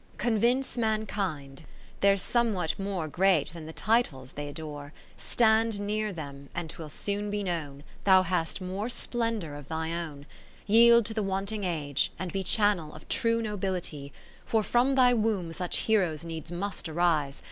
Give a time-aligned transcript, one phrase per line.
[0.17, 1.61] Convince mankind,
[1.99, 6.71] there 's some what more (ireat than the titles they adore: Stand near them, and
[6.71, 10.25] 'twill soon be known 'i'hou hast more splendour of thy own
[10.61, 14.11] 60 Yield to the wanting Age, and be ('hannel of true nobility:
[14.43, 17.39] For from thy womb such heroes need must rise.